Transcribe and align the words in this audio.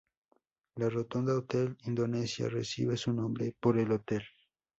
La 0.77 0.89
rotonda 0.89 1.35
Hotel 1.37 1.77
Indonesia 1.85 2.49
recibe 2.49 2.97
su 2.97 3.13
nombre 3.13 3.53
por 3.59 3.77
el 3.77 3.91
hotel. 3.91 4.23